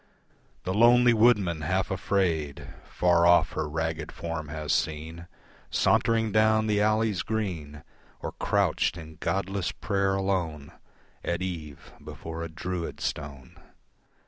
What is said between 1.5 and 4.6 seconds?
half afraid Far off her ragged form